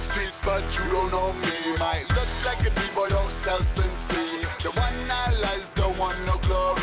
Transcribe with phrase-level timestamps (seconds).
[0.00, 1.78] streets, but you don't know me.
[1.78, 4.40] Might look like a D-boy, don't sell sincere.
[4.62, 4.70] The
[6.00, 6.80] one no glory.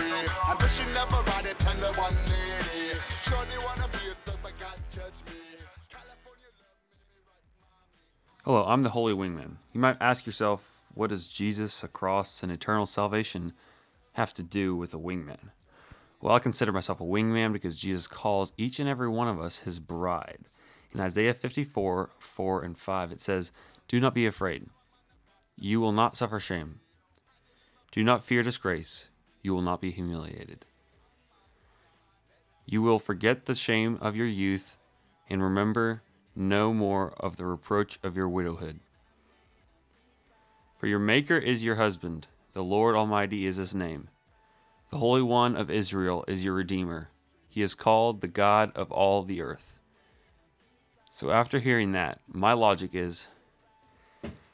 [1.45, 2.99] It, and the one needy.
[3.23, 5.33] Sure they wanna be a thug, but can't judge me.
[5.33, 5.65] Me
[8.43, 9.57] Hello, I'm the Holy Wingman.
[9.73, 13.53] You might ask yourself, what does Jesus, a cross, and eternal salvation
[14.13, 15.51] have to do with a wingman?
[16.21, 19.59] Well, I consider myself a wingman because Jesus calls each and every one of us
[19.59, 20.45] his bride.
[20.97, 23.51] In Isaiah 54 4 and 5, it says,
[23.87, 24.65] Do not be afraid.
[25.55, 26.79] You will not suffer shame.
[27.91, 29.09] Do not fear disgrace.
[29.43, 30.65] You will not be humiliated.
[32.65, 34.75] You will forget the shame of your youth
[35.29, 36.01] and remember
[36.35, 38.79] no more of the reproach of your widowhood.
[40.77, 44.09] For your Maker is your husband, the Lord Almighty is his name.
[44.89, 47.11] The Holy One of Israel is your Redeemer.
[47.47, 49.76] He is called the God of all the earth.
[51.17, 53.25] So after hearing that, my logic is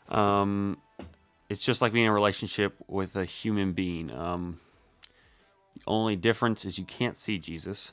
[0.07, 0.77] um,
[1.49, 4.09] it's just like being in a relationship with a human being.
[4.09, 4.61] Um,
[5.73, 7.91] the only difference is you can't see Jesus.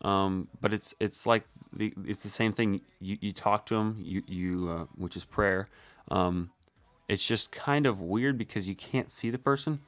[0.00, 2.80] Um, but it's it's like the it's the same thing.
[3.02, 5.68] You, you talk to him, you you uh, which is prayer.
[6.10, 6.52] Um,
[7.06, 9.80] it's just kind of weird because you can't see the person,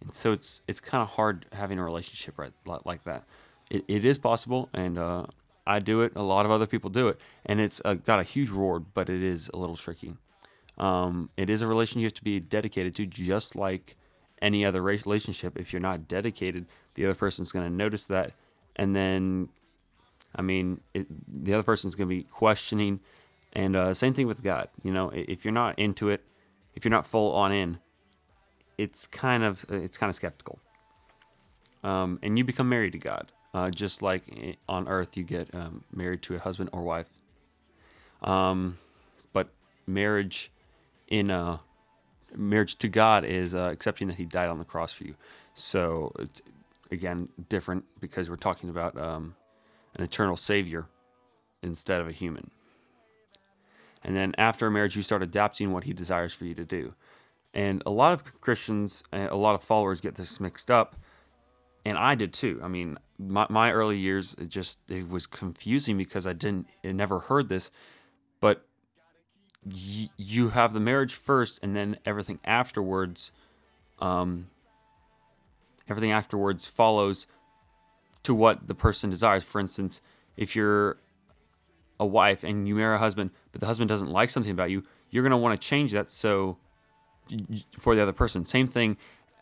[0.00, 2.52] and so it's it's kind of hard having a relationship right
[2.86, 3.24] like that.
[3.68, 5.26] It, it is possible, and uh,
[5.66, 6.12] I do it.
[6.16, 9.08] A lot of other people do it, and it's uh, got a huge reward, but
[9.08, 10.14] it is a little tricky.
[10.78, 13.96] Um, it is a relationship you have to be dedicated to, just like
[14.40, 15.56] any other relationship.
[15.58, 18.32] If you're not dedicated, the other person's going to notice that,
[18.76, 19.50] and then,
[20.34, 23.00] I mean, it, the other person's going to be questioning.
[23.52, 24.68] And uh, same thing with God.
[24.82, 26.24] You know, if you're not into it,
[26.74, 27.78] if you're not full on in,
[28.78, 30.58] it's kind of it's kind of skeptical.
[31.82, 35.84] Um, and you become married to God, uh, just like on Earth you get um,
[35.92, 37.08] married to a husband or wife.
[38.22, 38.78] Um,
[39.32, 39.48] but
[39.86, 40.50] marriage
[41.08, 41.58] in uh,
[42.34, 45.14] marriage to God is uh, accepting that He died on the cross for you.
[45.54, 46.40] So it's,
[46.90, 49.34] again, different because we're talking about um,
[49.94, 50.86] an eternal Savior
[51.62, 52.50] instead of a human.
[54.04, 56.94] And then after a marriage, you start adapting what He desires for you to do.
[57.54, 60.96] And a lot of Christians, and a lot of followers get this mixed up,
[61.84, 62.60] and I did too.
[62.62, 66.92] I mean, my, my early years, it just it was confusing because I didn't, I
[66.92, 67.70] never heard this,
[68.40, 68.64] but
[69.64, 73.32] y- you have the marriage first, and then everything afterwards,
[74.00, 74.48] um,
[75.88, 77.26] everything afterwards follows
[78.22, 79.42] to what the person desires.
[79.44, 80.00] For instance,
[80.36, 80.98] if you're
[81.98, 84.84] a wife and you marry a husband, but the husband doesn't like something about you,
[85.10, 86.58] you're gonna want to change that so
[87.78, 88.44] for the other person.
[88.44, 88.96] Same thing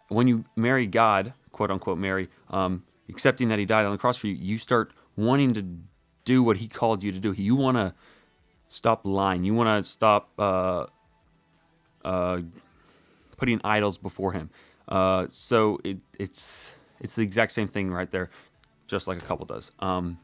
[0.08, 4.16] when you marry God, quote unquote, marry, um, accepting that He died on the cross
[4.16, 4.34] for you.
[4.34, 5.64] You start wanting to
[6.24, 7.32] do what He called you to do.
[7.32, 7.92] You want to
[8.68, 9.44] stop lying.
[9.44, 10.86] You want to stop uh,
[12.04, 12.40] uh,
[13.36, 14.50] putting idols before Him.
[14.88, 18.28] Uh, so it, it's it's the exact same thing right there,
[18.86, 19.72] just like a couple does.
[19.78, 20.18] Um,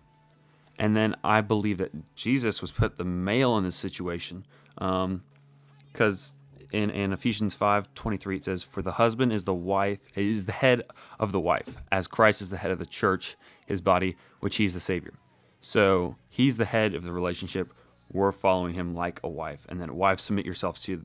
[0.78, 4.44] and then I believe that Jesus was put the male in this situation,
[4.74, 6.34] because
[6.72, 10.44] in, in Ephesians five twenty three it says, "For the husband is the wife is
[10.46, 10.82] the head
[11.18, 14.74] of the wife, as Christ is the head of the church, his body, which he's
[14.74, 15.14] the savior."
[15.60, 17.72] So he's the head of the relationship.
[18.12, 21.04] We're following him like a wife, and then wives submit yourselves to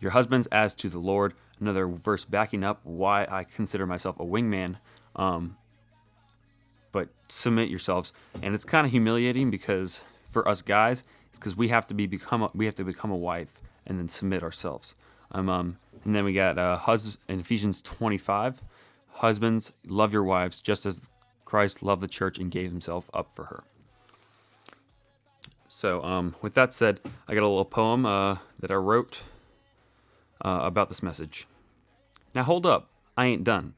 [0.00, 1.34] your husbands as to the Lord.
[1.60, 4.76] Another verse backing up why I consider myself a wingman.
[5.16, 5.56] Um,
[6.90, 11.68] but submit yourselves, and it's kind of humiliating because for us guys, it's because we
[11.68, 14.94] have to be become a, we have to become a wife and then submit ourselves.
[15.32, 18.62] Um, um and then we got uh, hus- in Ephesians twenty five,
[19.14, 21.08] husbands love your wives just as
[21.44, 23.62] Christ loved the church and gave himself up for her.
[25.68, 29.22] So, um, with that said, I got a little poem uh, that I wrote
[30.42, 31.46] uh, about this message.
[32.34, 33.74] Now, hold up, I ain't done.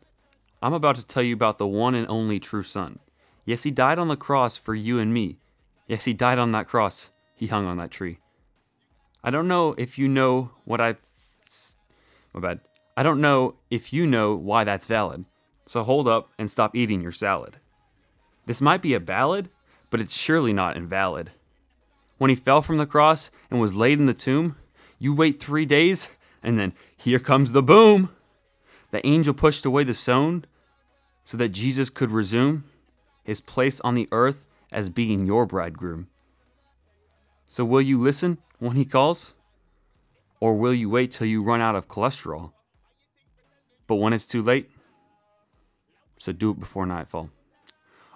[0.63, 2.99] I'm about to tell you about the one and only true Son.
[3.45, 5.39] Yes, he died on the cross for you and me.
[5.89, 7.11] Yes, he died on that cross.
[7.35, 8.19] He hung on that tree.
[9.23, 10.97] I don't know if you know what I.
[12.33, 12.61] My bad.
[12.97, 15.25] I don't know if you know why that's valid.
[15.67, 17.59] So hold up and stop eating your salad.
[18.47, 19.51] This might be a ballad,
[19.91, 21.31] but it's surely not invalid.
[22.19, 24.57] When he fell from the cross and was laid in the tomb,
[24.99, 26.11] you wait three days,
[26.43, 28.11] and then here comes the boom.
[28.91, 30.45] The angel pushed away the stone
[31.25, 32.65] so that Jesus could resume
[33.23, 36.09] his place on the earth as being your bridegroom.
[37.47, 39.35] So, will you listen when he calls?
[40.39, 42.53] Or will you wait till you run out of cholesterol?
[43.87, 44.69] But when it's too late,
[46.19, 47.31] so do it before nightfall.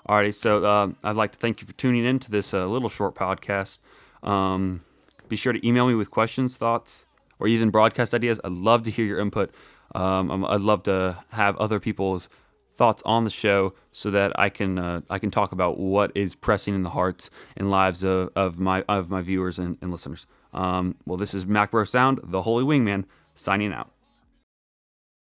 [0.09, 2.89] Alrighty, so uh, I'd like to thank you for tuning in to this uh, little
[2.89, 3.79] short podcast.
[4.23, 4.83] Um,
[5.29, 7.07] be sure to email me with questions, thoughts,
[7.39, 8.39] or even broadcast ideas.
[8.45, 9.53] I'd love to hear your input.
[9.95, 12.29] Um, I'd love to have other people's
[12.75, 16.35] thoughts on the show so that I can uh, I can talk about what is
[16.35, 20.27] pressing in the hearts and lives of, of my of my viewers and, and listeners.
[20.53, 23.05] Um, well, this is MacBro Sound, the Holy Wingman,
[23.35, 23.91] signing out.